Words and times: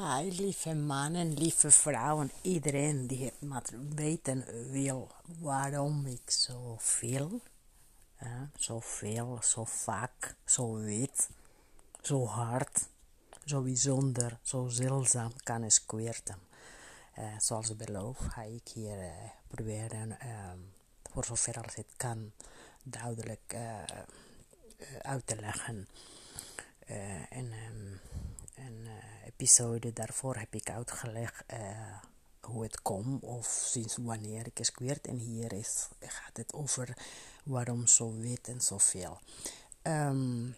Hi, 0.00 0.30
lieve 0.30 0.74
mannen, 0.74 1.34
lieve 1.34 1.70
vrouwen, 1.70 2.30
iedereen 2.42 3.06
die 3.06 3.24
het 3.24 3.40
maar 3.40 3.64
weten 3.94 4.70
wil 4.70 5.10
waarom 5.38 6.06
ik 6.06 6.30
zo 6.30 6.76
veel, 6.78 7.40
zo 8.58 8.80
veel, 8.80 9.38
zo 9.42 9.64
vaak, 9.64 10.36
zo 10.44 10.74
wit, 10.74 11.28
zo 12.02 12.26
hard, 12.26 12.88
zo 13.44 13.62
bijzonder, 13.62 14.38
zo 14.42 14.68
zeldzaam 14.68 15.32
kan 15.42 15.70
squirten. 15.70 16.38
Uh, 17.18 17.38
zoals 17.38 17.76
beloofd 17.76 18.22
ga 18.22 18.42
ik 18.42 18.68
hier 18.74 18.98
uh, 18.98 19.12
proberen, 19.46 20.08
uh, 20.24 20.52
voor 21.12 21.24
zover 21.24 21.62
als 21.62 21.74
het 21.74 21.92
kan, 21.96 22.32
duidelijk 22.82 23.52
uh, 23.54 23.82
uit 25.02 25.26
te 25.26 25.36
leggen. 25.36 25.88
en 27.30 27.52
episode 29.40 29.92
daarvoor 29.92 30.36
heb 30.36 30.54
ik 30.54 30.70
uitgelegd 30.70 31.44
uh, 31.52 31.58
hoe 32.40 32.62
het 32.62 32.82
komt 32.82 33.22
of 33.22 33.46
sinds 33.46 33.96
wanneer 33.96 34.46
ik 34.46 34.64
squirt. 34.64 35.06
En 35.06 35.18
hier 35.18 35.52
is, 35.52 35.88
gaat 36.00 36.36
het 36.36 36.52
over 36.52 36.96
waarom 37.44 37.86
zo 37.86 38.16
wit 38.16 38.48
en 38.48 38.60
zoveel. 38.60 39.18
Um, 39.82 40.54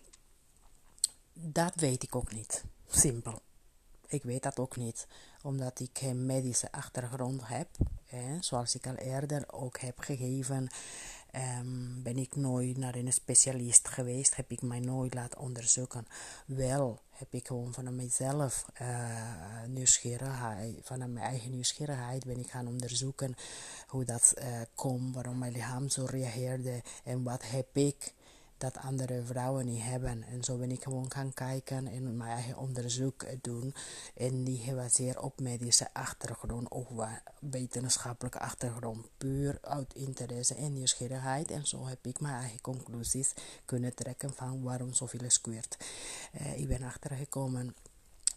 dat 1.32 1.74
weet 1.74 2.02
ik 2.02 2.16
ook 2.16 2.32
niet. 2.32 2.64
Simpel. 2.86 3.42
Ik 4.06 4.22
weet 4.22 4.42
dat 4.42 4.58
ook 4.58 4.76
niet, 4.76 5.06
omdat 5.42 5.80
ik 5.80 6.00
een 6.00 6.26
medische 6.26 6.72
achtergrond 6.72 7.48
heb. 7.48 7.68
En 8.06 8.42
zoals 8.42 8.74
ik 8.74 8.86
al 8.86 8.94
eerder 8.94 9.52
ook 9.52 9.78
heb 9.78 9.98
gegeven, 9.98 10.68
um, 11.32 12.02
ben 12.02 12.16
ik 12.16 12.36
nooit 12.36 12.76
naar 12.76 12.94
een 12.94 13.12
specialist 13.12 13.88
geweest. 13.88 14.36
Heb 14.36 14.50
ik 14.50 14.62
mij 14.62 14.80
nooit 14.80 15.14
laten 15.14 15.38
onderzoeken. 15.38 16.06
Wel 16.46 17.00
heb 17.10 17.34
ik 17.34 17.46
gewoon 17.46 17.72
van 17.72 17.96
mezelf 17.96 18.66
uh, 18.82 19.64
nieuwsgierigheid, 19.66 20.78
van 20.82 20.98
mijn 20.98 21.26
eigen 21.26 21.50
nieuwsgierigheid 21.50 22.24
ben 22.24 22.38
ik 22.38 22.50
gaan 22.50 22.68
onderzoeken 22.68 23.34
hoe 23.86 24.04
dat 24.04 24.34
uh, 24.38 24.60
komt, 24.74 25.14
waarom 25.14 25.38
mijn 25.38 25.52
lichaam 25.52 25.88
zo 25.88 26.04
reageerde 26.04 26.82
en 27.04 27.22
wat 27.22 27.42
heb 27.50 27.76
ik 27.76 28.12
dat 28.62 28.78
andere 28.78 29.22
vrouwen 29.24 29.66
niet 29.66 29.82
hebben. 29.82 30.22
En 30.22 30.44
zo 30.44 30.56
ben 30.56 30.70
ik 30.70 30.82
gewoon 30.82 31.10
gaan 31.10 31.34
kijken 31.34 31.86
en 31.86 32.16
mijn 32.16 32.30
eigen 32.30 32.56
onderzoek 32.56 33.26
doen. 33.40 33.74
En 34.14 34.44
die 34.44 34.58
gebaseerd 34.58 35.18
op 35.18 35.40
medische 35.40 35.88
achtergrond 35.92 36.68
of 36.68 36.88
wetenschappelijke 37.40 38.38
achtergrond. 38.38 39.06
Puur 39.18 39.58
uit 39.60 39.94
interesse 39.94 40.54
en 40.54 40.72
nieuwsgierigheid. 40.72 41.50
En 41.50 41.66
zo 41.66 41.86
heb 41.86 42.06
ik 42.06 42.20
mijn 42.20 42.34
eigen 42.34 42.60
conclusies 42.60 43.32
kunnen 43.64 43.94
trekken 43.94 44.34
van 44.34 44.62
waarom 44.62 44.94
zoveel 44.94 45.30
squirt. 45.30 45.76
Uh, 46.40 46.58
ik 46.58 46.68
ben 46.68 46.82
achtergekomen 46.82 47.74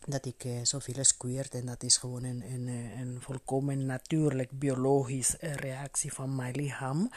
dat 0.05 0.25
ik 0.25 0.43
uh, 0.43 0.59
zoveel 0.63 1.03
squirt 1.03 1.53
en 1.53 1.65
dat 1.65 1.83
is 1.83 1.97
gewoon 1.97 2.23
een, 2.23 2.67
een, 2.97 3.17
volkomen 3.21 3.85
natuurlijk 3.85 4.51
biologisch 4.51 5.35
reactie 5.39 6.13
van 6.13 6.35
mijn 6.35 6.55
lichaam 6.55 7.09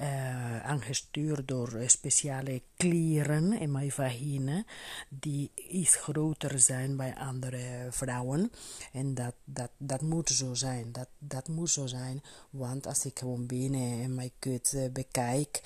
uh, 0.00 0.64
aangestuurd 0.64 1.48
door 1.48 1.82
speciale 1.86 2.62
klieren 2.76 3.60
in 3.60 3.72
mijn 3.72 3.90
vagina, 3.90 4.64
die 5.08 5.50
iets 5.68 5.96
groter 5.96 6.58
zijn 6.58 6.96
bij 6.96 7.14
andere 7.14 7.86
vrouwen. 7.90 8.50
En 8.92 9.14
dat, 9.14 9.34
dat, 9.44 9.70
dat 9.76 10.00
moet 10.00 10.28
zo 10.28 10.54
zijn. 10.54 10.92
Dat, 10.92 11.08
dat 11.18 11.48
moet 11.48 11.70
zo 11.70 11.86
zijn, 11.86 12.22
want 12.50 12.86
als 12.86 13.04
ik 13.04 13.18
gewoon 13.18 13.46
binnen 13.46 14.00
in 14.00 14.14
mijn 14.14 14.32
kut 14.38 14.72
uh, 14.74 14.90
bekijk, 14.92 15.60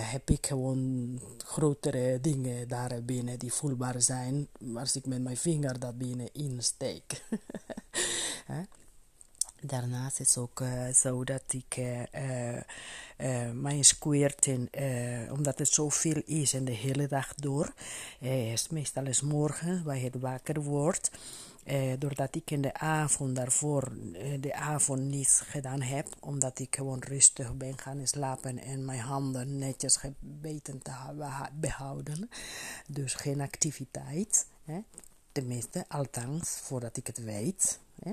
heb 0.00 0.30
ik 0.30 0.46
gewoon 0.46 1.20
grotere 1.38 2.20
dingen 2.20 2.68
daar 2.68 3.02
binnen 3.02 3.38
die 3.38 3.52
voelbaar 3.52 4.02
zijn, 4.02 4.48
als 4.74 4.96
ik 4.96 5.06
met 5.06 5.22
mijn 5.22 5.36
vinger 5.36 5.78
dat 5.78 5.98
binnen 5.98 6.28
insteek. 6.32 7.22
Daarnaast 9.60 10.20
is 10.20 10.36
ook 10.36 10.60
uh, 10.60 10.88
zo 10.88 11.24
dat 11.24 11.42
ik 11.48 11.76
uh, 11.76 12.02
uh, 12.02 13.50
mijn 13.52 13.84
squirten, 13.84 14.70
omdat 15.30 15.58
het 15.58 15.68
zoveel 15.68 16.22
is 16.24 16.52
en 16.52 16.64
de 16.64 16.72
hele 16.72 17.06
dag 17.06 17.34
door, 17.34 17.72
is 18.20 18.68
meestal 18.68 19.06
is 19.06 19.20
morgen 19.20 19.84
waar 19.84 20.00
het 20.00 20.20
wakker 20.20 20.62
wordt. 20.62 21.10
doordat 21.98 22.34
ik 22.34 22.50
in 22.50 22.60
de 22.60 22.74
avond 22.74 23.36
daarvoor 23.36 23.92
de 24.40 24.54
avond 24.54 25.00
niets 25.00 25.40
gedaan 25.40 25.82
heb, 25.82 26.08
omdat 26.20 26.58
ik 26.58 26.76
gewoon 26.76 27.02
rustig 27.02 27.56
ben 27.56 27.78
gaan 27.78 28.06
slapen 28.06 28.58
en 28.58 28.84
mijn 28.84 29.00
handen 29.00 29.58
netjes 29.58 29.96
gebeten 29.96 30.82
te 30.82 30.92
behouden. 31.52 32.30
Dus 32.86 33.14
geen 33.14 33.40
activiteit. 33.40 34.46
Hè? 34.64 34.78
Tenminste, 35.32 35.84
althans, 35.88 36.48
voordat 36.48 36.96
ik 36.96 37.06
het 37.06 37.24
weet. 37.24 37.78
Hè? 38.02 38.12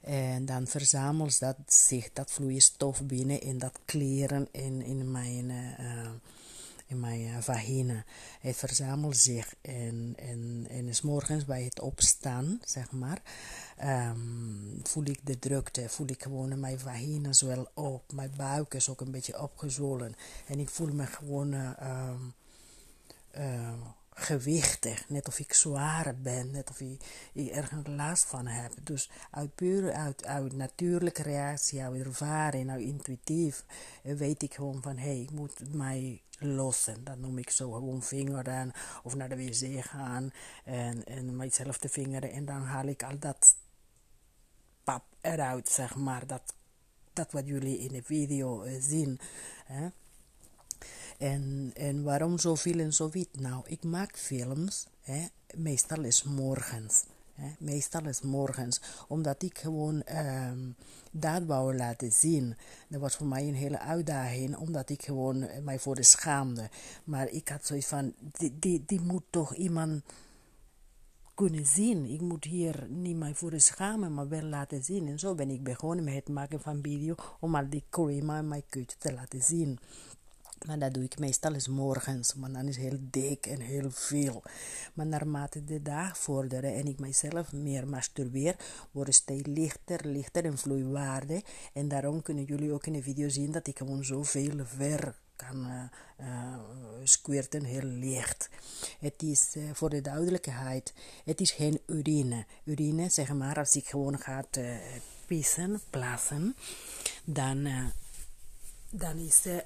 En 0.00 0.44
dan 0.44 0.66
verzamelt 0.66 1.40
dat 1.40 1.56
zich, 1.66 2.12
dat 2.12 2.30
vloeistof 2.30 3.02
binnen 3.02 3.40
in 3.40 3.58
dat 3.58 3.78
kleren 3.84 4.48
in, 4.50 4.82
in 4.82 5.10
mijn, 5.10 5.50
uh, 5.50 6.10
in 6.86 7.00
mijn 7.00 7.20
uh, 7.20 7.36
vagina. 7.40 8.04
Het 8.40 8.56
verzamelt 8.56 9.16
zich 9.16 9.54
en, 9.60 10.14
en, 10.16 10.66
en 10.70 10.88
is 10.88 11.02
morgens 11.02 11.44
bij 11.44 11.62
het 11.62 11.80
opstaan, 11.80 12.60
zeg 12.64 12.90
maar, 12.90 13.22
um, 13.84 14.80
voel 14.82 15.04
ik 15.04 15.20
de 15.24 15.38
drukte, 15.38 15.88
voel 15.88 16.08
ik 16.08 16.22
gewoon 16.22 16.60
mijn 16.60 16.78
vagina 16.78 17.32
zwel 17.32 17.68
op. 17.74 18.12
Mijn 18.12 18.32
buik 18.36 18.74
is 18.74 18.88
ook 18.88 19.00
een 19.00 19.10
beetje 19.10 19.42
opgezwollen. 19.42 20.14
En 20.46 20.58
ik 20.58 20.68
voel 20.68 20.92
me 20.92 21.06
gewoon... 21.06 21.54
Uh, 21.54 22.10
gewichtig, 24.22 25.08
net 25.08 25.28
of 25.28 25.38
ik 25.38 25.52
zwaar 25.52 26.14
ben, 26.22 26.50
net 26.50 26.70
of 26.70 26.80
ik, 26.80 27.02
ergens 27.34 27.86
last 27.86 28.24
van 28.24 28.46
heb. 28.46 28.72
Dus 28.82 29.10
uit 29.30 29.54
puur, 29.54 29.92
uit, 29.92 30.24
uit 30.24 30.52
natuurlijke 30.52 31.22
reactie, 31.22 31.82
uit 31.82 32.06
ervaring, 32.06 32.70
uit 32.70 32.80
intuïtief, 32.80 33.64
eh, 34.02 34.14
weet 34.14 34.42
ik 34.42 34.54
gewoon 34.54 34.82
van, 34.82 34.96
hé, 34.96 35.08
hey, 35.08 35.20
ik 35.20 35.30
moet 35.30 35.74
mij 35.74 36.22
lossen. 36.38 37.04
Dat 37.04 37.18
noem 37.18 37.38
ik 37.38 37.50
zo, 37.50 37.70
gewoon 37.70 38.02
vingeren 38.02 38.72
of 39.02 39.14
naar 39.14 39.28
de 39.28 39.36
wc 39.36 39.84
gaan 39.84 40.32
en, 40.64 41.04
en 41.04 41.36
mijzelf 41.36 41.78
te 41.78 41.88
vingeren 41.88 42.32
en 42.32 42.44
dan 42.44 42.62
haal 42.62 42.86
ik 42.86 43.02
al 43.02 43.18
dat 43.18 43.56
pap 44.84 45.04
eruit, 45.20 45.68
zeg 45.68 45.96
maar, 45.96 46.26
dat, 46.26 46.54
dat 47.12 47.32
wat 47.32 47.46
jullie 47.46 47.78
in 47.78 47.92
de 47.92 48.02
video 48.02 48.64
uh, 48.64 48.76
zien. 48.80 49.20
En, 51.22 51.70
en 51.74 52.02
waarom 52.02 52.38
zoveel 52.38 52.78
en 52.78 52.92
zo 52.92 53.08
wit? 53.10 53.40
Nou, 53.40 53.62
ik 53.66 53.82
maak 53.82 54.16
films, 54.16 54.86
hè, 55.00 55.26
meestal 55.54 56.02
is 56.02 56.22
morgens. 56.22 57.04
Hè, 57.34 57.48
meestal 57.58 58.06
is 58.06 58.20
morgens, 58.20 58.80
omdat 59.08 59.42
ik 59.42 59.58
gewoon 59.58 60.02
um, 60.16 60.74
dat 61.10 61.44
wou 61.44 61.76
laten 61.76 62.12
zien. 62.12 62.56
Dat 62.88 63.00
was 63.00 63.16
voor 63.16 63.26
mij 63.26 63.48
een 63.48 63.54
hele 63.54 63.78
uitdaging, 63.78 64.56
omdat 64.56 64.90
ik 64.90 65.02
gewoon 65.02 65.42
eh, 65.42 65.62
mij 65.62 65.78
voor 65.78 65.94
de 65.94 66.02
schaamde. 66.02 66.70
Maar 67.04 67.28
ik 67.28 67.48
had 67.48 67.66
zoiets 67.66 67.86
van, 67.86 68.14
die, 68.38 68.58
die, 68.58 68.82
die 68.86 69.00
moet 69.00 69.24
toch 69.30 69.54
iemand 69.54 70.02
kunnen 71.34 71.66
zien. 71.66 72.04
Ik 72.04 72.20
moet 72.20 72.44
hier 72.44 72.86
niet 72.88 73.16
mij 73.16 73.34
voor 73.34 73.60
schamen, 73.60 74.14
maar 74.14 74.28
wel 74.28 74.42
laten 74.42 74.84
zien. 74.84 75.08
En 75.08 75.18
zo 75.18 75.34
ben 75.34 75.50
ik 75.50 75.62
begonnen 75.62 76.04
met 76.04 76.14
het 76.14 76.28
maken 76.28 76.60
van 76.60 76.78
video 76.82 77.14
om 77.40 77.54
al 77.54 77.68
die 77.68 77.84
crema 77.90 78.38
in 78.38 78.48
mijn 78.48 78.64
kut 78.68 78.96
te 78.98 79.12
laten 79.12 79.42
zien. 79.42 79.78
Maar 80.66 80.78
dat 80.78 80.94
doe 80.94 81.04
ik 81.04 81.18
meestal 81.18 81.54
eens 81.54 81.68
morgens, 81.68 82.34
maar 82.34 82.52
dan 82.52 82.68
is 82.68 82.76
heel 82.76 82.98
dik 83.00 83.46
en 83.46 83.60
heel 83.60 83.90
veel. 83.90 84.42
Maar 84.94 85.06
naarmate 85.06 85.64
de 85.64 85.82
dag 85.82 86.18
vorderen 86.18 86.74
en 86.74 86.86
ik 86.86 86.98
mijzelf 86.98 87.52
meer 87.52 87.88
masturbeer, 87.88 88.56
wordt 88.90 89.14
steeds 89.14 89.46
lichter, 89.46 90.06
lichter 90.06 90.44
en 90.44 90.58
vloeiwaardig. 90.58 91.42
En 91.72 91.88
daarom 91.88 92.22
kunnen 92.22 92.44
jullie 92.44 92.72
ook 92.72 92.86
in 92.86 92.92
de 92.92 93.02
video 93.02 93.28
zien 93.28 93.52
dat 93.52 93.66
ik 93.66 93.78
gewoon 93.78 94.04
zoveel 94.04 94.64
ver 94.64 95.14
kan 95.36 95.66
uh, 95.66 95.82
uh, 96.20 96.56
squirten, 97.02 97.64
heel 97.64 97.82
licht. 97.82 98.48
Het 98.98 99.22
is 99.22 99.54
uh, 99.56 99.70
voor 99.72 99.90
de 99.90 100.00
duidelijkheid, 100.00 100.94
het 101.24 101.40
is 101.40 101.50
geen 101.50 101.80
urine. 101.86 102.46
Urine, 102.64 103.08
zeg 103.08 103.32
maar, 103.32 103.58
als 103.58 103.76
ik 103.76 103.88
gewoon 103.88 104.18
ga 104.18 104.44
pissen, 105.26 105.80
plassen, 105.90 106.56
dan, 107.24 107.68
dan 108.90 109.18
is 109.18 109.44
het 109.44 109.64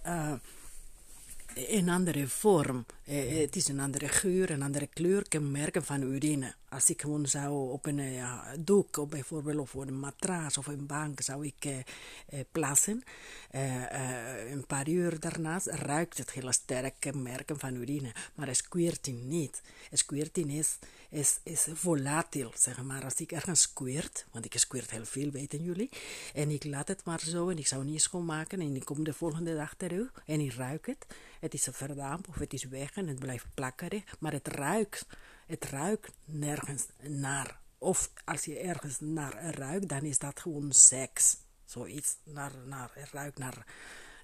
een 1.57 1.89
andere 1.89 2.29
vorm. 2.29 2.87
Eh, 3.07 3.41
het 3.41 3.57
is 3.57 3.69
een 3.69 3.81
andere 3.81 4.09
geur, 4.09 4.51
een 4.51 4.63
andere 4.63 4.87
kleur, 4.87 5.29
kenmerken 5.29 5.85
van 5.85 6.03
urine. 6.03 6.55
Als 6.69 6.91
ik 6.91 7.01
gewoon 7.01 7.27
zou 7.27 7.73
op 7.73 7.87
een 7.87 8.13
ja, 8.13 8.55
doek, 8.59 8.97
of 8.97 9.09
bijvoorbeeld 9.09 9.59
op 9.59 9.75
een 9.75 9.99
matras 9.99 10.59
of 10.59 10.67
een 10.67 10.87
bank, 10.87 11.21
zou 11.21 11.47
ik 11.47 11.65
eh, 11.65 11.79
eh, 12.27 12.41
plaatsen. 12.53 13.03
Eh, 13.51 13.93
eh, 13.93 14.51
een 14.51 14.67
paar 14.67 14.89
uur 14.89 15.21
daarnaast 15.21 15.67
ruikt 15.67 16.19
het 16.19 16.31
heel 16.31 16.53
sterk 16.53 16.95
kenmerken 16.99 17.59
van 17.59 17.75
urine. 17.75 18.15
Maar 18.35 18.55
squirting 18.55 19.23
niet. 19.23 19.63
Squirting 19.93 20.53
is, 20.53 20.79
is, 21.11 21.41
is 21.43 21.67
volatiel, 21.73 22.53
zeg 22.55 22.83
maar. 22.83 23.05
Als 23.05 23.15
ik 23.15 23.33
ergens 23.33 23.61
squirt, 23.61 24.27
want 24.33 24.45
ik 24.45 24.59
squirt 24.59 24.91
heel 24.91 25.05
veel, 25.05 25.31
weten 25.31 25.63
jullie. 25.63 25.89
En 26.35 26.51
ik 26.51 26.65
laat 26.65 26.89
het 26.89 27.05
maar 27.05 27.21
zo 27.21 27.49
en 27.49 27.59
ik 27.59 27.67
zou 27.67 27.85
niet 27.85 28.03
schoonmaken. 28.03 28.61
En 28.61 28.77
ik 28.77 28.85
kom 28.85 29.05
de 29.05 29.13
volgende 29.13 29.55
dag 29.55 29.75
terug 29.77 30.23
en 30.27 30.41
ik 30.41 30.53
ruik 30.53 30.87
het. 30.87 31.07
Het 31.41 31.55
is 31.55 31.69
verdampt 31.71 32.29
of 32.29 32.35
het 32.35 32.53
is 32.53 32.65
weg 32.65 32.96
het 33.05 33.19
blijft 33.19 33.47
plakkerig. 33.55 34.17
Maar 34.19 34.33
het 34.33 34.49
ruikt 34.49 35.07
Het 35.47 35.65
ruikt 35.65 36.13
nergens 36.25 36.87
naar. 37.03 37.61
Of 37.79 38.11
als 38.25 38.45
je 38.45 38.59
ergens 38.59 39.01
naar 39.01 39.55
ruikt, 39.55 39.89
dan 39.89 40.03
is 40.03 40.19
dat 40.19 40.41
gewoon 40.41 40.73
seks. 40.73 41.37
Zoiets, 41.65 42.17
naar, 42.25 42.53
naar, 42.67 43.09
ruikt 43.13 43.39
naar, 43.39 43.67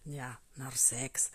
ja, 0.03 0.41
naar 0.55 0.73
seks. 0.73 1.29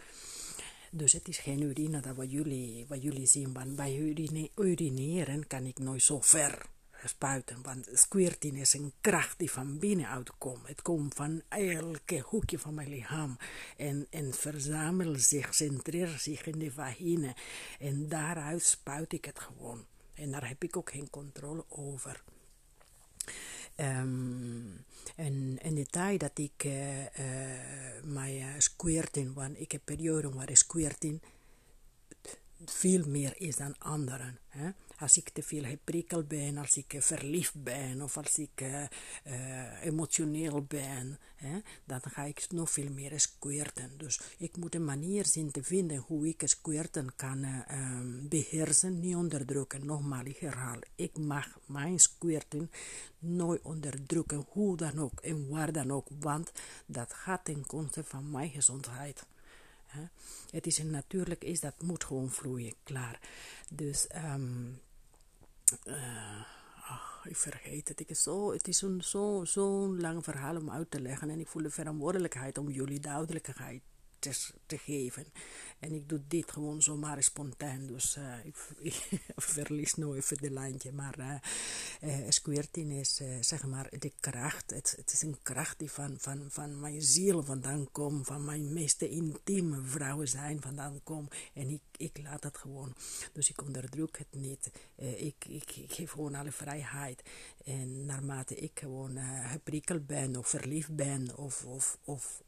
Dus 0.91 1.13
het 1.13 1.27
is 1.27 1.37
geen 1.37 1.61
urine 1.61 1.99
dat 1.99 2.15
wat 2.15 2.31
jullie, 2.31 2.85
wat 2.87 3.01
jullie 3.01 3.27
zien. 3.27 3.53
Want 3.53 3.75
bij 3.75 3.97
urine, 3.97 4.49
urineren 4.55 5.47
kan 5.47 5.65
ik 5.65 5.79
nooit 5.79 6.03
zo 6.03 6.21
ver 6.21 6.65
spuiten. 7.05 7.61
Want 7.61 7.89
squirting 7.93 8.59
is 8.59 8.73
een 8.73 8.93
kracht 9.01 9.39
die 9.39 9.51
van 9.51 9.79
binnenuit 9.79 10.31
komt. 10.37 10.67
Het 10.67 10.81
komt 10.81 11.13
van 11.13 11.41
elke 11.47 12.19
hoekje 12.19 12.59
van 12.59 12.73
mijn 12.73 12.89
lichaam. 12.89 13.37
En, 13.77 14.07
en 14.09 14.33
verzamelt 14.33 15.21
zich, 15.21 15.55
centreert 15.55 16.21
zich 16.21 16.45
in 16.45 16.59
de 16.59 16.71
vagina. 16.71 17.33
En 17.79 18.07
daaruit 18.07 18.63
spuit 18.63 19.13
ik 19.13 19.25
het 19.25 19.39
gewoon. 19.39 19.85
En 20.13 20.31
daar 20.31 20.47
heb 20.47 20.63
ik 20.63 20.77
ook 20.77 20.91
geen 20.91 21.09
controle 21.09 21.65
over. 21.69 22.23
Um, 23.79 24.85
en, 25.15 25.87
tijd 25.89 26.19
dat 26.19 26.37
ik 26.37 26.63
uh, 26.63 26.99
uh, 26.99 27.07
mijn 28.03 28.35
uh, 28.35 28.45
squirting, 28.57 29.33
want 29.33 29.59
ik 29.59 29.71
heb 29.71 29.81
perioden 29.85 30.33
waar 30.33 30.49
squirting 30.53 31.21
veel 32.65 33.07
meer 33.07 33.33
is 33.41 33.55
dan 33.55 33.77
anderen. 33.77 34.39
Hè? 34.47 34.69
Als 34.99 35.17
ik 35.17 35.29
te 35.29 35.43
veel 35.43 35.63
geprikkeld 35.63 36.27
ben, 36.27 36.57
als 36.57 36.77
ik 36.77 36.95
verliefd 36.99 37.63
ben 37.63 38.01
of 38.01 38.17
als 38.17 38.37
ik 38.37 38.61
uh, 38.61 38.83
uh, 39.27 39.83
emotioneel 39.83 40.63
ben, 40.63 41.19
dan 41.85 42.01
ga 42.01 42.23
ik 42.23 42.45
nog 42.49 42.71
veel 42.71 42.91
meer 42.91 43.19
squirten. 43.19 43.97
Dus 43.97 44.19
ik 44.37 44.57
moet 44.57 44.75
een 44.75 44.85
manier 44.85 45.25
zien 45.25 45.51
te 45.51 45.63
vinden 45.63 45.97
hoe 45.97 46.27
ik 46.27 46.41
squirten 46.45 47.15
kan 47.15 47.43
uh, 47.43 47.99
beheersen, 48.29 48.99
niet 48.99 49.15
onderdrukken. 49.15 49.85
Nogmaals, 49.85 50.27
ik 50.27 50.37
herhaal, 50.37 50.79
ik 50.95 51.17
mag 51.17 51.59
mijn 51.65 51.99
squirten 51.99 52.71
nooit 53.19 53.61
onderdrukken, 53.61 54.45
hoe 54.49 54.77
dan 54.77 54.99
ook 54.99 55.19
en 55.19 55.49
waar 55.49 55.71
dan 55.71 55.91
ook, 55.91 56.07
want 56.19 56.51
dat 56.85 57.13
gaat 57.13 57.45
ten 57.45 57.65
koste 57.65 58.03
van 58.03 58.31
mijn 58.31 58.49
gezondheid. 58.49 59.25
Het 60.49 60.67
is 60.67 60.77
een 60.77 60.89
natuurlijk 60.89 61.43
is, 61.43 61.59
dat 61.59 61.81
moet 61.81 62.03
gewoon 62.03 62.29
vloeien, 62.31 62.73
klaar. 62.83 63.19
Dus, 63.69 64.07
um, 64.15 64.79
uh, 65.87 66.41
ach, 66.89 67.25
ik 67.29 67.37
vergeet 67.37 67.87
het. 67.87 67.99
Ik 67.99 68.09
is 68.09 68.23
zo, 68.23 68.51
het 68.51 68.67
is 68.67 68.77
zo'n 68.77 69.01
zo, 69.01 69.45
zo 69.45 69.97
lang 69.97 70.23
verhaal 70.23 70.55
om 70.55 70.71
uit 70.71 70.91
te 70.91 71.01
leggen. 71.01 71.29
En 71.29 71.39
ik 71.39 71.47
voel 71.47 71.63
de 71.63 71.69
verantwoordelijkheid 71.69 72.57
om 72.57 72.69
jullie 72.69 72.99
duidelijkheid 72.99 73.81
te, 74.19 74.31
te 74.65 74.77
geven. 74.77 75.25
En 75.79 75.93
ik 75.93 76.09
doe 76.09 76.21
dit 76.27 76.51
gewoon 76.51 76.81
zomaar 76.81 77.23
spontaan. 77.23 77.85
Dus 77.85 78.17
uh, 78.17 78.45
ik, 78.79 79.19
verlies 79.35 79.95
nooit 79.95 80.23
even 80.23 80.37
de 80.37 80.51
lijntje. 80.51 80.91
Maar 80.91 81.19
uh, 81.19 81.33
uh, 82.01 82.29
squirting 82.29 82.93
is 82.93 83.21
zeg 83.41 83.65
maar 83.65 83.89
de 83.99 84.11
kracht. 84.19 84.69
Het, 84.69 84.93
het, 84.97 85.11
is 85.11 85.21
een 85.21 85.37
kracht 85.43 85.79
die 85.79 85.91
van, 85.91 86.15
van, 86.19 86.45
van 86.49 86.79
mijn 86.79 87.01
ziel 87.01 87.43
vandaan 87.43 87.91
komt. 87.91 88.25
Van 88.25 88.45
mijn 88.45 88.73
meest 88.73 89.01
intieme 89.01 89.81
vrouwen 89.83 90.27
zijn 90.27 90.61
vandaan 90.61 90.99
komt. 91.03 91.35
En 91.53 91.69
ik, 91.69 91.81
ik 91.97 92.17
laat 92.23 92.43
het 92.43 92.57
gewoon. 92.57 92.95
Dus 93.33 93.49
ik 93.49 93.61
onderdruk 93.61 94.17
het 94.17 94.41
niet. 94.41 94.71
ik, 94.95 95.45
ik, 95.47 95.75
ik 95.75 95.91
geef 95.91 96.11
gewoon 96.11 96.35
alle 96.35 96.51
vrijheid. 96.51 97.21
En 97.65 98.05
naarmate 98.05 98.55
ik 98.55 98.79
gewoon 98.79 99.17
geprikkeld 99.51 100.07
ben 100.07 100.35
of 100.35 100.47
verliefd 100.47 100.95
ben 100.95 101.37
of, 101.37 101.65
of, 101.65 101.97
of 102.03 102.41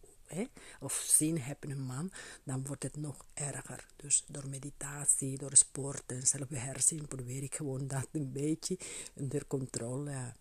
of 0.79 0.93
zin 0.93 1.37
hebben 1.37 1.69
een 1.69 1.85
man, 1.85 2.11
dan 2.43 2.65
wordt 2.65 2.83
het 2.83 2.97
nog 2.97 3.25
erger. 3.33 3.85
Dus 3.95 4.23
door 4.27 4.49
meditatie, 4.49 5.37
door 5.37 5.55
sport 5.55 6.03
en 6.05 6.27
zelfbeheersing 6.27 7.07
probeer 7.07 7.43
ik 7.43 7.55
gewoon 7.55 7.87
dat 7.87 8.07
een 8.11 8.31
beetje 8.31 8.77
onder 9.13 9.47
controle 9.47 10.33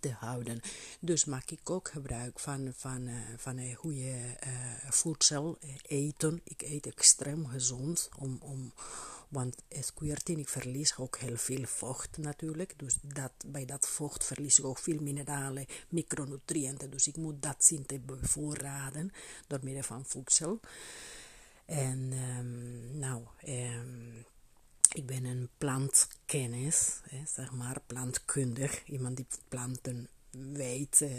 te 0.00 0.10
houden. 0.10 0.60
Dus 1.00 1.24
maak 1.24 1.50
ik 1.50 1.70
ook 1.70 1.88
gebruik 1.88 2.38
van, 2.38 2.72
van, 2.76 3.08
uh, 3.08 3.16
van 3.36 3.58
een 3.58 3.74
goede 3.74 4.36
uh, 4.46 4.90
voedsel, 4.90 5.58
eten. 5.86 6.40
Ik 6.44 6.62
eet 6.62 6.86
extreem 6.86 7.46
gezond 7.46 8.08
om, 8.18 8.38
om, 8.42 8.72
want 9.28 9.56
ik 10.38 10.48
verlies 10.48 10.96
ook 10.96 11.18
heel 11.18 11.36
veel 11.36 11.64
vocht 11.66 12.18
natuurlijk. 12.18 12.74
Dus 12.76 12.98
dat, 13.02 13.32
bij 13.46 13.64
dat 13.64 13.88
vocht 13.88 14.24
verlies 14.24 14.58
ik 14.58 14.64
ook 14.64 14.78
veel 14.78 15.00
mineralen, 15.00 15.66
micronutriënten. 15.88 16.90
Dus 16.90 17.06
ik 17.06 17.16
moet 17.16 17.42
dat 17.42 17.64
zien 17.64 17.86
te 17.86 17.98
bevoorraden 17.98 19.12
door 19.46 19.58
middel 19.62 19.82
van 19.82 20.04
voedsel. 20.04 20.60
En 21.64 22.12
um, 22.12 22.98
nou, 22.98 23.22
um, 23.46 24.24
ik 24.92 25.06
ben 25.06 25.24
een 25.24 25.48
plantkennis, 25.58 27.00
hè, 27.08 27.26
zeg 27.26 27.52
maar, 27.52 27.80
plantkundig. 27.86 28.84
Iemand 28.84 29.16
die 29.16 29.26
planten 29.48 30.08
weet, 30.30 31.00
uh, 31.00 31.10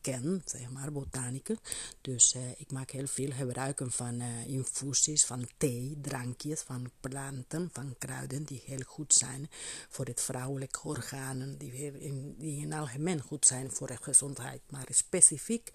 ken, 0.00 0.42
zeg 0.44 0.70
maar, 0.70 0.92
botanicus. 0.92 1.56
Dus 2.00 2.34
uh, 2.34 2.42
ik 2.56 2.72
maak 2.72 2.90
heel 2.90 3.06
veel 3.06 3.30
gebruik 3.30 3.82
van 3.86 4.20
infusies, 4.46 5.24
van 5.24 5.48
thee, 5.56 5.98
drankjes, 6.02 6.60
van 6.60 6.90
planten, 7.00 7.70
van 7.72 7.94
kruiden 7.98 8.44
die 8.44 8.62
heel 8.64 8.82
goed 8.86 9.14
zijn 9.14 9.50
voor 9.88 10.04
het 10.04 10.20
vrouwelijke 10.20 10.80
organen, 10.82 11.58
die 11.58 11.72
in, 12.00 12.34
die 12.38 12.60
in 12.60 12.72
algemeen 12.72 13.20
goed 13.20 13.46
zijn 13.46 13.70
voor 13.70 13.86
de 13.86 13.96
gezondheid, 14.00 14.60
maar 14.70 14.86
specifiek 14.90 15.70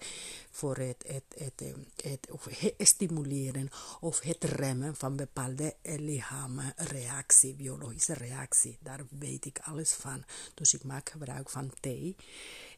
voor 0.50 0.76
het, 0.76 1.04
het, 1.06 1.24
het, 1.38 1.74
het, 2.02 2.28
het 2.76 2.88
stimuleren 2.88 3.68
of 4.00 4.20
het 4.20 4.44
remmen 4.44 4.96
van 4.96 5.16
bepaalde 5.16 5.74
lichamen, 5.82 6.72
reactie, 6.76 7.54
biologische 7.54 8.14
reactie. 8.14 8.78
Daar 8.80 9.06
weet 9.18 9.44
ik 9.44 9.58
alles 9.58 9.92
van. 9.92 10.24
Dus 10.54 10.74
ik 10.74 10.84
maak 10.84 11.10
gebruik 11.10 11.50
van 11.50 11.72
thee. 11.80 12.16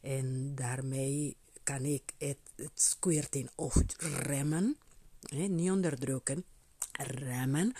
En 0.01 0.55
daarmee 0.55 1.37
kan 1.63 1.85
ik 1.85 2.13
het, 2.17 2.37
het 2.55 2.71
squirting 2.81 3.49
of 3.55 3.75
remmen, 3.97 4.77
hè, 5.19 5.47
niet 5.47 5.71
onderdrukken, 5.71 6.45
remmen, 6.91 7.73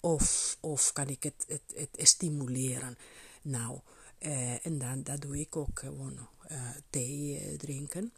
of, 0.00 0.56
of 0.60 0.92
kan 0.92 1.08
ik 1.08 1.22
het, 1.22 1.44
het, 1.48 1.90
het 1.96 2.08
stimuleren. 2.08 2.98
Nou, 3.42 3.80
eh, 4.18 4.66
en 4.66 4.78
dan 4.78 5.02
dat 5.02 5.20
doe 5.20 5.40
ik 5.40 5.56
ook 5.56 5.78
gewoon 5.78 6.28
uh, 6.52 6.70
thee 6.90 7.50
uh, 7.50 7.58
drinken. 7.58 8.12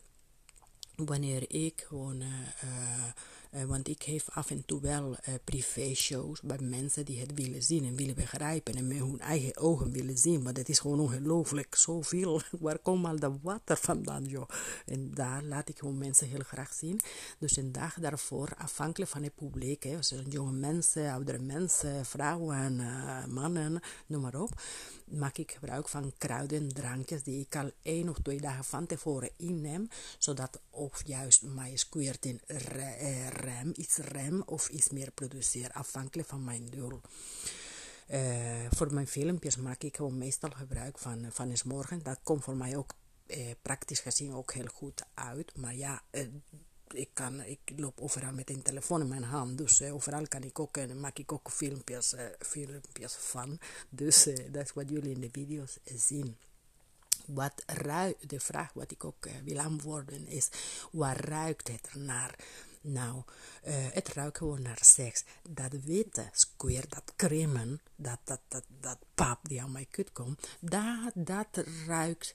Wanneer 0.96 1.44
ik 1.50 1.84
gewoon 1.86 2.20
uh, 2.20 3.12
uh, 3.50 3.62
want 3.64 3.88
ik 3.88 4.02
geef 4.02 4.28
af 4.30 4.50
en 4.50 4.64
toe 4.66 4.80
wel 4.80 5.10
uh, 5.10 5.34
privé-shows 5.44 6.40
bij 6.40 6.58
mensen 6.60 7.04
die 7.04 7.20
het 7.20 7.34
willen 7.34 7.62
zien 7.62 7.84
en 7.84 7.96
willen 7.96 8.14
begrijpen 8.14 8.74
en 8.74 8.86
met 8.86 8.98
hun 8.98 9.20
eigen 9.20 9.56
ogen 9.56 9.90
willen 9.90 10.18
zien. 10.18 10.42
Want 10.42 10.56
het 10.56 10.68
is 10.68 10.78
gewoon 10.78 11.00
ongelooflijk 11.00 11.74
zoveel. 11.74 12.40
Waar 12.60 12.78
komt 12.78 13.06
al 13.06 13.18
dat 13.18 13.38
water 13.42 13.76
vandaan, 13.76 14.24
joh? 14.24 14.48
En 14.86 15.10
daar 15.14 15.42
laat 15.42 15.68
ik 15.68 15.78
gewoon 15.78 15.98
mensen 15.98 16.28
heel 16.28 16.44
graag 16.46 16.72
zien. 16.72 17.00
Dus 17.38 17.56
een 17.56 17.72
dag 17.72 17.94
daarvoor, 17.94 18.48
afhankelijk 18.56 19.10
van 19.10 19.22
het 19.22 19.34
publiek, 19.34 19.82
hè, 19.82 19.98
jonge 20.28 20.52
mensen, 20.52 21.12
oudere 21.12 21.38
mensen, 21.38 22.06
vrouwen, 22.06 22.80
uh, 22.80 23.24
mannen, 23.24 23.80
noem 24.06 24.20
maar 24.20 24.40
op 24.40 24.60
maak 25.10 25.38
ik 25.38 25.52
gebruik 25.52 25.88
van 25.88 26.12
kruiden, 26.18 26.68
drankjes 26.68 27.22
die 27.22 27.40
ik 27.40 27.56
al 27.56 27.70
één 27.82 28.08
of 28.08 28.18
twee 28.22 28.40
dagen 28.40 28.64
van 28.64 28.86
tevoren 28.86 29.30
inneem, 29.36 29.88
zodat 30.18 30.60
of 30.70 31.06
juist 31.06 31.42
mijn 31.42 31.78
squirting 31.78 32.40
rem, 33.28 33.72
iets 33.76 33.96
rem 33.96 34.42
of 34.46 34.68
iets 34.68 34.90
meer 34.90 35.10
produceert, 35.10 35.72
afhankelijk 35.72 36.28
van 36.28 36.44
mijn 36.44 36.66
doel. 36.70 37.00
Uh, 38.10 38.66
voor 38.70 38.94
mijn 38.94 39.06
filmpjes 39.06 39.56
maak 39.56 39.82
ik 39.82 39.96
gewoon 39.96 40.18
meestal 40.18 40.50
gebruik 40.50 40.98
van, 40.98 41.26
van 41.30 41.50
eens 41.50 41.62
morgen. 41.62 42.02
Dat 42.02 42.18
komt 42.22 42.44
voor 42.44 42.56
mij 42.56 42.76
ook 42.76 42.94
uh, 43.26 43.50
praktisch 43.62 44.00
gezien 44.00 44.32
ook 44.32 44.52
heel 44.52 44.66
goed 44.66 45.02
uit. 45.14 45.56
Maar 45.56 45.74
ja, 45.74 46.02
ik, 46.94 47.08
kan, 47.12 47.42
ik 47.42 47.60
loop 47.76 48.00
overal 48.00 48.32
met 48.32 48.50
een 48.50 48.62
telefoon 48.62 49.00
in 49.00 49.08
mijn 49.08 49.22
hand. 49.22 49.58
Dus 49.58 49.82
overal 49.82 50.28
kan 50.28 50.42
ik 50.42 50.58
ook, 50.58 50.94
maak 50.94 51.18
ik 51.18 51.32
ook 51.32 51.50
filmpjes, 51.50 52.14
filmpjes 52.38 53.14
van. 53.14 53.58
Dus 53.88 54.24
dat 54.24 54.64
is 54.64 54.72
wat 54.72 54.88
jullie 54.90 55.14
in 55.14 55.20
de 55.20 55.30
video's 55.32 55.78
zien 55.84 56.36
wat 57.26 57.62
ruikt, 57.66 58.28
de 58.28 58.40
vraag 58.40 58.72
wat 58.72 58.90
ik 58.90 59.04
ook 59.04 59.28
wil 59.44 59.58
antwoorden 59.58 60.26
is, 60.26 60.48
waar 60.92 61.20
ruikt 61.24 61.68
het 61.68 61.94
naar? 61.94 62.38
Nou, 62.80 63.22
het 63.70 64.08
ruikt 64.08 64.38
gewoon 64.38 64.62
naar 64.62 64.78
seks. 64.80 65.24
Dat 65.48 65.72
witte 65.84 66.28
square, 66.32 66.86
dat 66.88 67.12
cremen, 67.16 67.80
dat, 67.96 68.18
dat, 68.24 68.40
dat, 68.48 68.64
dat 68.80 68.98
pap 69.14 69.38
die 69.48 69.62
aan 69.62 69.72
mijn 69.72 69.90
kut 69.90 70.12
komt, 70.12 70.48
dat, 70.60 71.12
dat 71.14 71.64
ruikt 71.86 72.30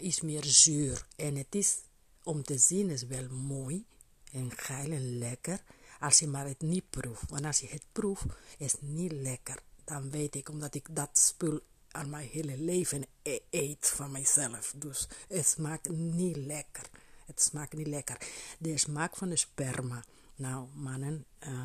is 0.00 0.20
meer 0.20 0.44
zuur. 0.44 1.06
En 1.16 1.36
het 1.36 1.54
is, 1.54 1.78
om 2.24 2.42
te 2.42 2.58
zien, 2.58 2.90
is 2.90 3.02
wel 3.02 3.28
mooi 3.28 3.84
en 4.32 4.50
geil 4.56 4.90
en 4.90 5.18
lekker, 5.18 5.62
als 6.00 6.18
je 6.18 6.26
maar 6.26 6.46
het 6.46 6.60
niet 6.60 6.90
proeft. 6.90 7.30
Want 7.30 7.44
als 7.44 7.60
je 7.60 7.68
het 7.68 7.84
proeft, 7.92 8.24
is 8.58 8.72
het 8.72 8.82
niet 8.82 9.12
lekker. 9.12 9.62
Dan 9.84 10.10
weet 10.10 10.34
ik, 10.34 10.48
omdat 10.48 10.74
ik 10.74 10.86
dat 10.90 11.18
spul 11.18 11.60
aan 11.90 12.10
mijn 12.10 12.28
hele 12.28 12.58
leven 12.58 13.04
e-, 13.22 13.38
eet 13.50 13.86
van 13.86 14.10
mijzelf. 14.10 14.74
Dus 14.76 15.08
het 15.28 15.46
smaakt 15.46 15.88
niet 15.88 16.36
lekker. 16.36 16.90
Het 17.26 17.40
smaakt 17.40 17.72
niet 17.72 17.86
lekker. 17.86 18.16
De 18.58 18.78
smaak 18.78 19.16
van 19.16 19.28
de 19.28 19.36
sperma. 19.36 20.04
Nou, 20.36 20.66
mannen, 20.74 21.24
uh, 21.46 21.64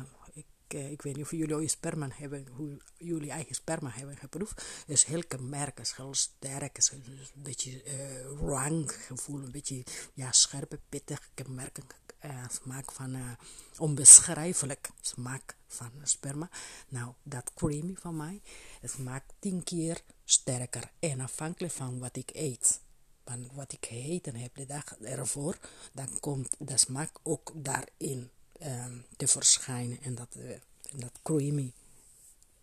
ik 0.70 0.80
uh, 0.80 0.90
ik 0.90 1.02
weet 1.02 1.16
niet 1.16 1.24
of 1.24 1.30
jullie 1.30 1.54
ooit 1.54 1.70
sperma 1.70 2.08
hebben, 2.12 2.46
hoe 2.56 2.80
jullie 2.96 3.30
eigen 3.30 3.54
sperma 3.54 3.90
hebben 3.90 4.16
geproefd. 4.16 4.64
is 4.86 5.04
heel 5.04 5.24
kenmerkend, 5.28 5.86
is 5.86 5.92
heel 5.96 6.14
sterk, 6.14 6.76
is 6.78 6.90
een 6.90 7.42
beetje 7.42 7.84
uh, 7.84 8.48
rang 8.48 8.92
gevoel, 8.92 9.42
een 9.42 9.50
beetje 9.50 9.84
ja, 10.14 10.32
scherpe, 10.32 10.80
pittig, 10.88 11.30
kenmerkend 11.34 11.94
uh, 12.24 12.48
smaak 12.48 12.92
van 12.92 13.36
onbeschrijfelijk 13.78 14.90
smaak 15.00 15.56
van 15.66 15.90
sperma. 16.02 16.50
Nou, 16.88 17.12
dat 17.22 17.52
creamy 17.54 17.94
van 17.94 18.16
mij, 18.16 18.40
het 18.80 18.90
smaakt 18.90 19.34
tien 19.38 19.62
keer 19.62 20.02
sterker 20.24 20.90
en 20.98 21.20
afhankelijk 21.20 21.72
van 21.72 21.98
wat 21.98 22.16
ik 22.16 22.30
eet. 22.32 22.80
Van 23.24 23.48
wat 23.52 23.72
ik 23.72 23.86
gegeten 23.86 24.34
heb 24.34 24.54
de 24.54 24.66
dag 24.66 24.98
ervoor, 24.98 25.58
dan 25.92 26.20
komt 26.20 26.54
de 26.58 26.78
smaak 26.78 27.18
ook 27.22 27.52
daarin 27.54 28.30
um, 28.62 29.04
te 29.16 29.26
verschijnen. 29.26 30.02
En 30.02 30.14
dat, 30.14 30.36
uh, 30.36 30.56
dat 30.92 31.12
creamy, 31.22 31.72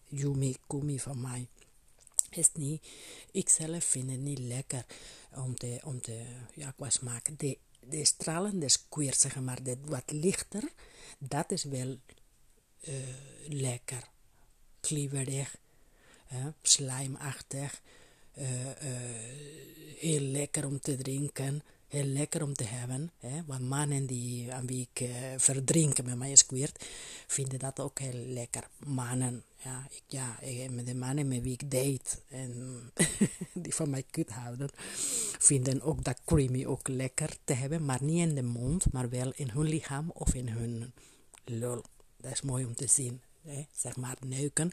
yummy, 0.08 0.56
kumi 0.68 1.00
van 1.00 1.22
mij 1.22 1.48
is 2.30 2.50
niet, 2.54 2.88
ik 3.32 3.50
zelf 3.50 3.84
vind 3.84 4.12
het 4.12 4.20
niet 4.20 4.40
lekker 4.40 4.86
om 5.36 5.56
te, 5.56 5.80
om 5.84 6.02
te 6.02 6.26
ja, 6.54 6.72
qua 6.72 6.90
smaak. 6.90 7.40
De, 7.40 7.58
de 7.80 8.06
stralende 8.06 8.70
square, 8.70 9.16
zeg 9.16 9.40
maar, 9.40 9.64
de 9.64 9.78
wat 9.86 10.12
lichter, 10.12 10.72
dat 11.18 11.52
is 11.52 11.64
wel 11.64 12.00
uh, 12.82 12.96
lekker. 13.48 14.10
Klieberig, 14.80 15.58
uh, 16.34 16.46
slijmachtig, 16.62 17.82
uh, 18.38 18.46
heel 19.98 20.20
lekker 20.20 20.66
om 20.66 20.80
te 20.80 20.96
drinken 20.96 21.62
heel 21.88 22.04
lekker 22.04 22.44
om 22.44 22.54
te 22.54 22.64
hebben. 22.64 23.12
Hè? 23.20 23.44
Want 23.46 23.62
mannen 23.62 24.06
die, 24.06 24.54
aan 24.54 24.68
wie 24.68 24.90
ik 24.92 25.02
uh, 25.02 25.10
verdrinken 25.38 26.06
met 26.06 26.16
mijn 26.16 26.38
squirt, 26.38 26.86
vinden 27.28 27.60
dat 27.60 27.80
ook 27.80 28.00
heel 28.00 28.26
lekker. 28.26 28.68
Mannen, 28.86 29.44
ja, 29.56 29.88
ik, 29.90 30.04
ja 30.08 30.38
met 30.70 30.86
de 30.86 30.96
mannen 30.96 31.28
met 31.28 31.42
wie 31.42 31.54
ik 31.54 31.72
date 31.72 32.18
en 32.30 32.82
die 33.64 33.76
van 33.76 33.90
mij 33.90 34.04
kut 34.10 34.30
houden, 34.30 34.70
vinden 35.40 35.82
ook 35.82 36.04
dat 36.04 36.22
creamy 36.26 36.66
ook 36.66 36.88
lekker 36.88 37.38
te 37.44 37.54
hebben. 37.54 37.86
Maar 37.86 38.04
niet 38.04 38.28
in 38.28 38.36
de 38.36 38.44
mond, 38.44 38.92
maar 38.92 39.10
wel 39.10 39.32
in 39.36 39.50
hun 39.50 39.68
lichaam 39.68 40.12
of 40.14 40.34
in 40.34 40.48
hun 40.48 40.94
lul. 41.46 41.84
Dat 42.18 42.32
is 42.32 42.42
mooi 42.42 42.66
om 42.66 42.76
te 42.76 42.88
zien. 42.88 43.22
Hè? 43.42 43.66
zeg 43.72 43.96
maar 43.96 44.18
neuken 44.26 44.72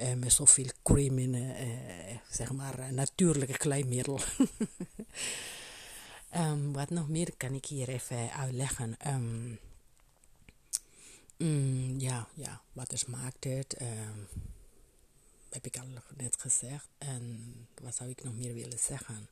uh, 0.00 0.14
met 0.14 0.32
zoveel 0.32 0.68
cream 0.82 1.18
in, 1.18 1.54
zeg 2.30 2.52
maar 2.52 2.92
natuurlijke 2.92 3.56
kleinmiddel. 3.56 4.20
Um, 6.36 6.72
wat 6.72 6.90
nog 6.90 7.08
meer 7.08 7.36
kan 7.36 7.54
ik 7.54 7.64
hier 7.64 7.88
even 7.88 8.32
uitleggen? 8.32 8.96
Um, 9.06 9.58
mm, 11.36 11.98
ja, 11.98 12.28
ja, 12.34 12.60
wat 12.72 12.92
is 12.92 13.04
maakt 13.06 13.44
het? 13.44 13.80
Um, 13.80 14.28
heb 15.50 15.66
ik 15.66 15.78
al 15.78 15.86
net 16.16 16.36
gezegd. 16.40 16.88
En 16.98 17.54
wat 17.82 17.94
zou 17.94 18.10
ik 18.10 18.24
nog 18.24 18.34
meer 18.34 18.54
willen 18.54 18.78
zeggen? 18.78 19.28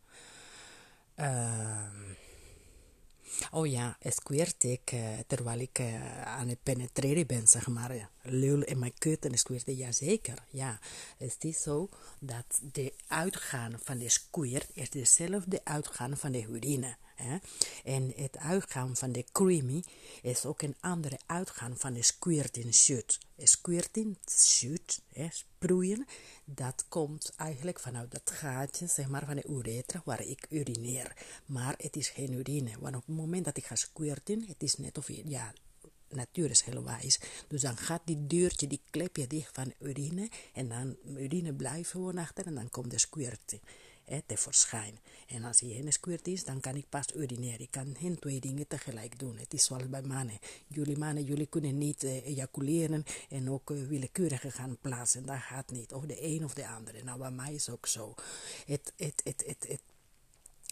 Oh 3.50 3.66
ja, 3.66 3.96
squirt 4.00 4.64
ik 4.64 4.92
uh, 4.92 5.08
terwijl 5.26 5.58
ik 5.58 5.78
uh, 5.78 6.22
aan 6.22 6.48
het 6.48 6.62
penetreren 6.62 7.26
ben, 7.26 7.46
zeg 7.46 7.66
maar. 7.66 8.10
Lul 8.22 8.62
in 8.62 8.78
mijn 8.78 8.94
kut 8.98 9.24
en 9.24 9.38
ja 9.76 9.92
zeker. 9.92 10.44
Ja, 10.50 10.78
het 11.18 11.44
is 11.44 11.62
zo 11.62 11.88
dat 12.20 12.60
de 12.72 12.92
uitgaan 13.06 13.78
van 13.82 13.98
de 13.98 14.08
squirt 14.08 14.68
is 14.72 14.90
dezelfde 14.90 15.60
uitgaan 15.64 16.16
van 16.16 16.32
de 16.32 16.42
urine. 16.42 16.96
Hè? 17.14 17.36
En 17.84 18.12
het 18.16 18.36
uitgaan 18.36 18.96
van 18.96 19.12
de 19.12 19.24
creamy 19.32 19.82
is 20.22 20.44
ook 20.44 20.62
een 20.62 20.76
andere 20.80 21.18
uitgaan 21.26 21.76
van 21.76 21.92
de 21.92 22.02
squirting 22.02 22.74
shoot. 22.74 23.18
Squirting 23.38 24.16
shoot, 24.30 25.00
sproeien, 25.30 26.06
dat 26.44 26.84
komt 26.88 27.32
eigenlijk 27.36 27.80
vanuit 27.80 28.10
dat 28.10 28.30
gaatje, 28.30 28.86
zeg 28.86 29.08
maar, 29.08 29.24
van 29.26 29.36
de 29.36 29.48
uretra 29.48 30.02
waar 30.04 30.22
ik 30.22 30.46
urineer. 30.50 31.16
Maar 31.46 31.74
het 31.78 31.96
is 31.96 32.08
geen 32.08 32.32
urine, 32.32 32.78
want 32.80 32.96
op 32.96 33.06
het 33.06 33.16
moment 33.16 33.44
dat 33.44 33.56
ik 33.56 33.66
ga 33.66 33.74
squirten, 33.74 34.44
het 34.46 34.62
is 34.62 34.76
net 34.76 34.98
of, 34.98 35.08
ja, 35.08 35.52
natuur 36.08 36.50
is 36.50 36.62
heel 36.62 36.84
wijs. 36.84 37.20
Dus 37.48 37.60
dan 37.60 37.76
gaat 37.76 38.02
die 38.04 38.26
deurtje, 38.26 38.66
die 38.66 38.80
klepje 38.90 39.26
dicht 39.26 39.54
van 39.54 39.72
urine. 39.78 40.28
En 40.52 40.68
dan 40.68 40.96
urine 41.04 41.52
blijft 41.52 41.90
gewoon 41.90 42.18
achter 42.18 42.46
en 42.46 42.54
dan 42.54 42.70
komt 42.70 42.90
de 42.90 42.98
squirting 42.98 43.60
hè, 44.04 44.20
te 44.26 44.36
verschijnen. 44.36 45.00
En 45.26 45.44
als 45.44 45.60
hij 45.60 45.84
squirt 45.88 46.26
is, 46.28 46.44
dan 46.44 46.60
kan 46.60 46.76
ik 46.76 46.88
pas 46.88 47.14
urineren. 47.14 47.60
Ik 47.60 47.70
kan 47.70 47.96
geen 47.98 48.18
twee 48.18 48.40
dingen 48.40 48.66
tegelijk 48.66 49.18
doen. 49.18 49.38
Het 49.38 49.54
is 49.54 49.64
zoals 49.64 49.88
bij 49.88 50.02
mannen. 50.02 50.38
Jullie 50.66 50.98
mannen, 50.98 51.24
jullie 51.24 51.46
kunnen 51.46 51.78
niet 51.78 52.04
uh, 52.04 52.26
ejaculeren 52.26 53.04
en 53.28 53.50
ook 53.50 53.70
uh, 53.70 53.86
willekeurige 53.86 54.50
gaan 54.50 54.78
plaatsen. 54.80 55.26
Dat 55.26 55.38
gaat 55.40 55.70
niet. 55.70 55.92
Of 55.92 56.04
de 56.04 56.22
een 56.22 56.44
of 56.44 56.54
de 56.54 56.68
andere. 56.68 57.02
Nou, 57.02 57.18
bij 57.18 57.30
mij 57.30 57.54
is 57.54 57.70
ook 57.70 57.86
zo. 57.86 58.14
Het, 58.66 58.92
het, 58.96 59.20
het, 59.24 59.44
het, 59.46 59.66
het, 59.68 59.82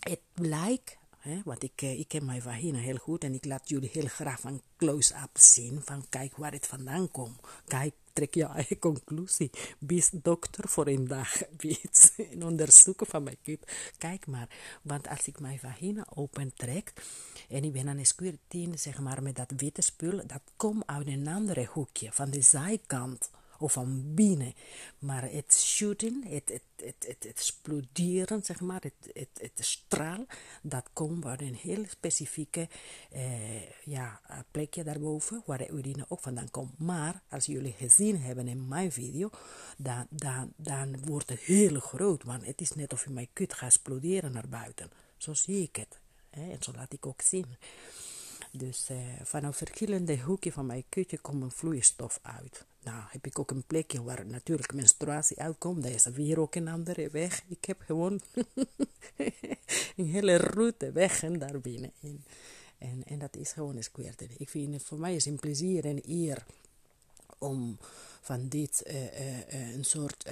het 0.00 0.20
lijkt 0.34 0.96
want 1.44 1.62
ik, 1.62 1.82
eh, 1.82 1.98
ik 1.98 2.08
ken 2.08 2.24
mijn 2.24 2.42
vagina 2.42 2.78
heel 2.78 2.96
goed 2.96 3.24
en 3.24 3.34
ik 3.34 3.44
laat 3.44 3.68
jullie 3.68 3.90
heel 3.92 4.06
graag 4.06 4.40
van 4.40 4.62
close-up 4.76 5.30
zien. 5.38 5.80
Van 5.84 6.08
kijk 6.08 6.36
waar 6.36 6.52
het 6.52 6.66
vandaan 6.66 7.10
komt. 7.10 7.40
Kijk, 7.66 7.94
trek 8.12 8.34
je 8.34 8.44
eigen 8.44 8.78
conclusie. 8.78 9.50
Wees 9.78 10.10
dokter 10.12 10.68
voor 10.68 10.86
een 10.94 11.06
dag. 11.06 11.42
Wees 11.56 12.12
en 12.30 12.44
onderzoeken 12.44 13.06
van 13.06 13.22
mijn 13.22 13.38
kind. 13.42 13.60
Kijk 13.98 14.26
maar, 14.26 14.48
want 14.82 15.08
als 15.08 15.26
ik 15.26 15.40
mijn 15.40 15.58
vagina 15.58 16.06
opentrek 16.14 16.92
en 17.48 17.64
ik 17.64 17.72
ben 17.72 17.88
aan 17.88 17.98
een 17.98 18.06
squirtine, 18.06 18.76
zeg 18.76 18.98
maar 18.98 19.22
met 19.22 19.36
dat 19.36 19.52
witte 19.56 19.82
spul, 19.82 20.26
dat 20.26 20.42
komt 20.56 20.86
uit 20.86 21.06
een 21.06 21.28
andere 21.28 21.64
hoekje, 21.64 22.12
van 22.12 22.30
de 22.30 22.40
zijkant 22.40 23.30
of 23.62 23.72
van 23.72 24.14
binnen. 24.14 24.54
Maar 24.98 25.30
het 25.30 25.54
shooting, 25.54 26.28
het, 26.28 26.48
het, 26.48 26.62
het, 26.76 27.06
het, 27.06 27.26
exploderen, 27.26 28.44
zeg 28.44 28.60
maar, 28.60 28.80
het, 28.82 29.10
het, 29.12 29.28
het 29.40 29.64
straal, 29.64 30.26
dat 30.62 30.88
komt 30.92 31.24
uit 31.24 31.40
een 31.40 31.54
heel 31.54 31.84
specifieke 31.88 32.68
eh, 33.10 33.84
ja, 33.84 34.20
plekje 34.50 34.84
daarboven, 34.84 35.42
waar 35.46 35.58
de 35.58 35.68
urine 35.68 36.04
ook 36.08 36.20
vandaan 36.20 36.50
komt. 36.50 36.78
Maar 36.78 37.22
als 37.28 37.46
jullie 37.46 37.72
gezien 37.72 38.20
hebben 38.20 38.48
in 38.48 38.68
mijn 38.68 38.92
video, 38.92 39.30
dan, 39.76 40.06
dan, 40.10 40.52
dan 40.56 41.04
wordt 41.04 41.30
het 41.30 41.40
heel 41.40 41.80
groot, 41.80 42.22
want 42.22 42.46
het 42.46 42.60
is 42.60 42.72
net 42.72 42.92
of 42.92 43.04
je 43.04 43.10
mijn 43.10 43.28
kut 43.32 43.54
gaat 43.54 43.68
exploderen 43.68 44.32
naar 44.32 44.48
buiten. 44.48 44.90
Zo 45.16 45.34
zie 45.34 45.62
ik 45.62 45.76
het. 45.76 46.00
Hè? 46.30 46.50
En 46.50 46.62
zo 46.62 46.72
laat 46.72 46.92
ik 46.92 47.06
ook 47.06 47.20
zien. 47.20 47.46
Dus 48.54 48.90
uh, 48.90 48.98
vanaf 49.22 49.56
verschillende 49.56 50.20
hoeken 50.20 50.52
van 50.52 50.66
mijn 50.66 50.84
kutje 50.88 51.18
komt 51.18 51.42
een 51.42 51.50
vloeistof 51.50 52.18
uit. 52.22 52.64
Nou, 52.82 53.02
heb 53.08 53.26
ik 53.26 53.38
ook 53.38 53.50
een 53.50 53.66
plekje 53.66 54.02
waar 54.02 54.26
natuurlijk 54.26 54.74
menstruatie 54.74 55.40
uitkomt. 55.40 55.82
Dat 55.82 55.92
is 55.92 56.04
weer 56.04 56.40
ook 56.40 56.54
een 56.54 56.68
andere 56.68 57.10
weg. 57.10 57.42
Ik 57.48 57.64
heb 57.64 57.80
gewoon 57.80 58.20
een 59.96 60.06
hele 60.06 60.36
route 60.36 60.92
weg 60.92 61.22
en 61.22 61.38
daar 61.38 61.60
binnen. 61.60 61.92
En, 62.02 62.24
en, 62.78 63.02
en 63.06 63.18
dat 63.18 63.36
is 63.36 63.52
gewoon 63.52 63.76
een 63.76 63.82
squirten. 63.82 64.28
Ik 64.36 64.48
vind 64.48 64.72
het 64.72 64.82
voor 64.82 64.98
mij 64.98 65.14
is 65.14 65.24
een 65.24 65.38
plezier 65.38 65.84
en 65.84 66.00
eer 66.06 66.44
om 67.38 67.78
van 68.20 68.48
dit 68.48 68.82
uh, 68.86 69.02
uh, 69.02 69.74
een 69.74 69.84
soort 69.84 70.30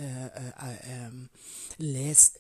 um, 1.05 1.29
les 1.77 2.31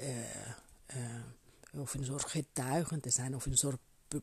of 1.72 1.94
een 1.94 2.04
soort 2.04 2.24
getuigen 2.24 3.00
te 3.00 3.10
zijn 3.10 3.34
of 3.34 3.46
een 3.46 3.56
soort 3.56 3.78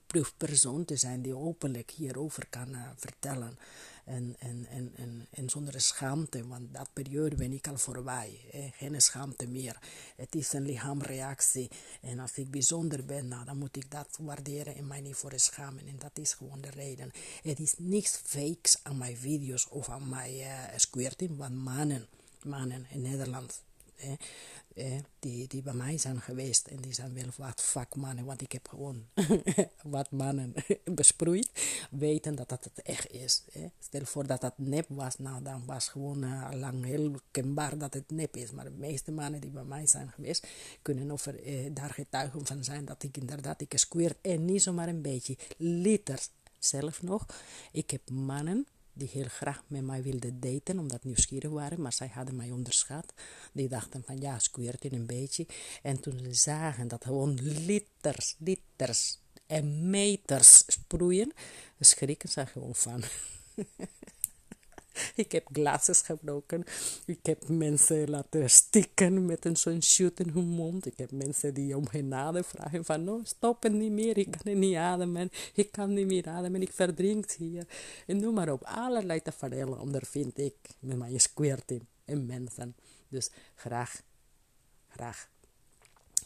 proefpersoon 0.08 0.86
te 0.86 0.96
zijn 0.96 1.22
die 1.22 1.36
openlijk 1.36 1.92
hierover 1.92 2.48
kan 2.50 2.70
uh, 2.70 2.90
vertellen. 2.96 3.58
En, 4.06 4.36
en, 4.40 4.66
en, 4.70 4.92
en, 4.96 5.28
en 5.30 5.50
zonder 5.50 5.82
schaamte, 5.82 6.48
want 6.48 6.74
dat 6.74 6.90
periode 6.94 7.36
ben 7.36 7.52
ik 7.52 7.68
al 7.68 7.78
voorbij. 7.78 8.40
Geen 8.74 9.02
schaamte 9.02 9.48
meer. 9.48 9.78
Het 10.16 10.36
is 10.36 10.54
een 10.54 10.66
lichaamreactie. 10.66 11.70
En 12.02 12.20
als 12.20 12.38
ik 12.38 12.52
bijzonder 12.52 13.06
ben, 13.06 13.28
nou, 13.28 13.46
dan 13.46 13.58
moet 13.58 13.76
ik 13.76 13.92
dat 13.92 14.18
waarderen 14.22 14.76
en 14.76 14.88
mij 14.88 15.02
niet 15.02 15.16
voor 15.16 15.34
schamen. 15.36 15.88
En 15.88 16.00
dat 16.00 16.18
is 16.20 16.34
gewoon 16.34 16.62
de 16.62 16.70
reden. 16.70 17.12
Het 17.42 17.60
is 17.60 17.74
niks 17.78 18.22
fakes 18.24 18.80
aan 18.84 18.98
mijn 18.98 19.18
video's 19.18 19.68
of 19.70 19.90
aan 19.90 20.10
mijn 20.10 20.36
uh, 20.36 20.64
squirting, 20.76 21.38
want 21.38 21.56
mannen, 21.56 22.08
mannen 22.44 22.86
in 22.90 23.02
Nederland 23.02 23.62
eh, 24.78 24.98
die, 25.20 25.48
die 25.48 25.62
bij 25.62 25.74
mij 25.74 25.98
zijn 25.98 26.22
geweest. 26.22 26.68
En 26.68 26.78
die 26.78 26.94
zijn 26.94 27.14
wel 27.14 27.30
wat 27.38 27.64
vakmannen, 27.64 28.26
want 28.26 28.42
ik 28.42 28.52
heb 28.52 28.68
gewoon 28.68 29.06
wat 29.84 30.12
mannen 30.12 30.54
besproeid. 31.02 31.50
Weten 31.92 32.36
dat 32.36 32.50
dat 32.50 32.64
het 32.64 32.82
echt 32.82 33.12
is. 33.12 33.44
Eh. 33.54 33.62
Stel 33.80 34.06
voor 34.06 34.28
dat 34.28 34.42
dat 34.42 34.54
nep 34.58 34.86
was, 34.90 35.18
nou 35.18 35.44
dan 35.44 35.66
was 35.66 35.88
gewoon 35.88 36.24
uh, 36.24 36.50
lang 36.54 36.86
heel 36.86 37.20
kenbaar 37.32 37.78
dat 37.78 37.94
het 37.94 38.12
nep 38.12 38.36
is. 38.36 38.52
Maar 38.52 38.66
de 38.66 38.72
meeste 38.72 39.12
mannen 39.12 39.42
die 39.42 39.50
bij 39.50 39.64
mij 39.64 39.88
zijn 39.88 40.12
geweest, 40.12 40.48
kunnen 40.82 41.12
over, 41.12 41.44
eh, 41.44 41.70
daar 41.74 41.90
getuigen 41.90 42.46
van 42.46 42.64
zijn 42.64 42.86
dat 42.86 43.04
ik 43.04 43.18
inderdaad, 43.18 43.62
ik 43.62 43.74
en 44.22 44.46
niet 44.46 44.62
zomaar 44.62 44.88
een 44.88 45.02
beetje, 45.02 45.38
liters 45.58 46.30
zelf 46.60 47.02
nog. 47.02 47.26
Ik 47.72 47.92
heb 47.92 48.10
mannen 48.10 48.68
die 48.98 49.10
heel 49.12 49.28
graag 49.28 49.64
met 49.68 49.84
mij 49.84 50.02
wilden 50.04 50.40
daten, 50.40 50.80
omdat 50.80 51.04
nieuwsgierig 51.04 51.52
waren, 51.52 51.82
maar 51.82 51.94
zij 51.94 52.08
hadden 52.14 52.36
mij 52.36 52.52
onderschat. 52.52 53.14
Die 53.54 53.68
dachten 53.68 54.04
van 54.06 54.18
ja, 54.18 54.40
squirt 54.40 54.86
in 54.86 54.94
een 54.94 55.06
beetje. 55.06 55.48
En 55.82 56.00
toen 56.00 56.20
ze 56.20 56.34
zagen 56.34 56.88
dat 56.88 57.06
gewoon 57.06 57.34
liters, 57.42 58.36
liters 58.38 59.20
en 59.46 59.90
meters 59.90 60.64
sproeien, 60.68 61.34
schrikken 61.80 62.30
ze 62.30 62.46
gewoon 62.46 62.76
van. 62.76 63.04
ik 65.24 65.32
heb 65.32 65.48
glasses 65.54 66.02
gebroken. 66.02 66.64
Ik 67.06 67.20
heb 67.22 67.48
mensen 67.48 68.10
laten 68.10 68.50
stikken 68.50 69.26
met 69.26 69.46
een 69.46 69.58
zo'n 69.58 69.84
shoot 69.84 70.20
in 70.20 70.30
hun 70.30 70.48
mond. 70.48 70.86
Ik 70.86 70.98
heb 70.98 71.12
mensen 71.12 71.54
die 71.54 71.78
om 71.78 71.88
genade 71.88 72.44
vragen 72.44 72.86
van, 72.86 73.04
no, 73.04 73.22
stop 73.24 73.64
het 73.64 73.74
niet 73.74 73.92
meer. 73.92 74.18
Ik 74.18 74.32
kan 74.32 74.60
niet 74.60 74.76
ademen. 74.76 75.30
Ik 75.54 75.72
kan 75.72 75.94
niet 75.94 76.08
meer 76.08 76.28
ademen. 76.28 76.62
Ik 76.62 76.72
verdrink 76.72 77.32
hier. 77.32 77.68
En 78.06 78.18
noem 78.18 78.34
maar 78.34 78.52
op. 78.52 78.64
Allerlei 78.64 79.22
tafereelen 79.22 79.80
ondervind 79.80 80.38
ik 80.40 80.56
met 80.80 80.98
mijn 80.98 81.20
squirting 81.20 81.86
en 82.06 82.26
mensen. 82.26 82.76
Dus 83.08 83.30
graag, 83.56 84.02
graag. 84.88 85.30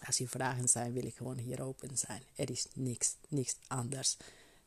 Als 0.06 0.18
je 0.18 0.28
vragen 0.28 0.70
zijn, 0.70 0.94
wil 0.94 1.06
ik 1.06 1.16
gewoon 1.16 1.38
hier 1.38 1.62
open 1.62 1.98
zijn. 1.98 2.22
Er 2.36 2.50
is 2.50 2.68
niks, 2.74 3.16
niks 3.28 3.56
anders 3.68 4.18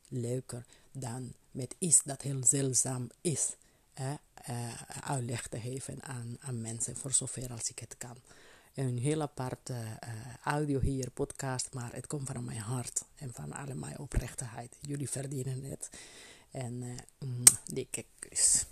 leuker 0.07 0.65
dan 0.91 1.33
met 1.51 1.75
iets 1.77 2.03
dat 2.03 2.21
heel 2.21 2.43
zeldzaam 2.43 3.09
is. 3.21 3.55
Eh, 4.45 4.81
uitleg 5.01 5.47
te 5.47 5.59
geven 5.59 6.03
aan, 6.03 6.37
aan 6.39 6.61
mensen, 6.61 6.95
voor 6.95 7.13
zover 7.13 7.51
als 7.51 7.69
ik 7.69 7.79
het 7.79 7.97
kan. 7.97 8.17
Een 8.73 8.97
heel 8.97 9.21
aparte 9.21 9.73
uh, 9.73 10.09
audio 10.43 10.79
hier, 10.79 11.11
podcast, 11.11 11.73
maar 11.73 11.93
het 11.93 12.07
komt 12.07 12.27
van 12.27 12.43
mijn 12.43 12.59
hart 12.59 13.05
en 13.15 13.33
van 13.33 13.53
alle 13.53 13.73
mijn 13.73 13.99
oprechtheid. 13.99 14.77
Jullie 14.79 15.09
verdienen 15.09 15.63
het. 15.63 15.89
En 16.51 16.81
uh, 16.81 16.97
mm, 17.19 17.43
dikke 17.65 18.05
kus. 18.19 18.65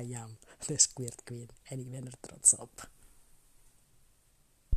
I 0.00 0.14
am 0.14 0.38
the 0.58 0.78
Squirt 0.78 1.22
Queen 1.24 1.48
en 1.62 1.78
ik 1.78 1.90
ben 1.90 2.06
er 2.06 2.20
trots 2.20 2.56
op. 2.56 2.88